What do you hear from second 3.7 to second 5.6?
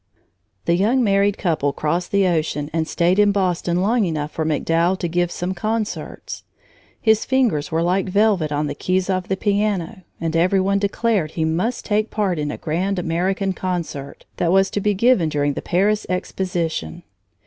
long enough for MacDowell to give some